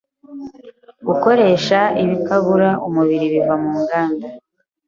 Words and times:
Gukoresha 1.07 1.79
ibikabura 2.03 2.69
umubiri 2.87 3.25
biva 3.33 3.53
mu 3.63 3.71
nganda 3.81 4.27